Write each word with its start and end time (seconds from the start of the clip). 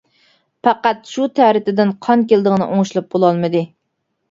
پەقەت 0.67 1.03
شۇ 1.17 1.27
تەرىتىدىن 1.41 1.93
قان 2.07 2.25
كېلىدىغىنى 2.33 2.71
ئوڭشىلىپ 2.73 3.09
بولالمىدى. 3.15 3.65